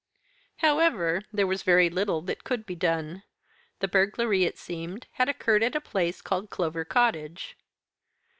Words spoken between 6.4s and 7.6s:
Clover Cottage."